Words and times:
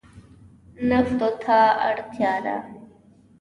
نفتو 0.89 1.29
ته 1.43 1.57
اړتیا 1.89 2.33
ده. 2.45 2.55